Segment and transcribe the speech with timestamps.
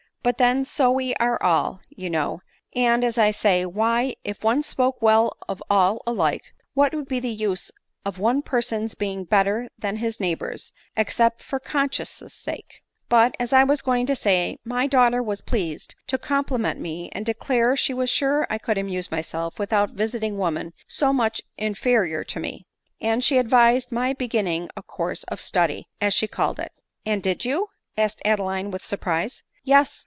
[0.23, 2.41] But then so we are all, you know;
[2.75, 7.19] and, as I say, why, if one spoke well of all alike, what would be
[7.19, 7.71] the use
[8.05, 12.83] of one person's be ing better than his neighbors, except for conscience' sake?
[13.09, 17.25] But, as I was going to say, my daughter was pleased to compliment me, and
[17.25, 22.23] declare she was sure I could amuse myself without visiting women so much in ferior
[22.27, 22.67] to me;
[23.01, 26.73] and she advised my beginning a course of study, as she called it.""
[27.07, 29.97] And did you?" asked Adeline with surprise." Yes.